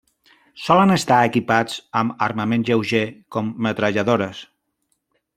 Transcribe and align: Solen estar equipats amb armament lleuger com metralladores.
Solen 0.67 0.93
estar 0.93 1.17
equipats 1.31 1.75
amb 2.01 2.23
armament 2.27 2.65
lleuger 2.69 3.03
com 3.35 3.51
metralladores. 3.67 4.41